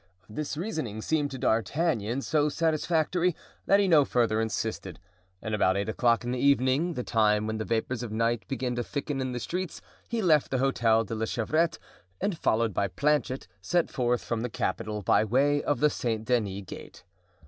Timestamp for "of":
8.01-8.11, 15.61-15.81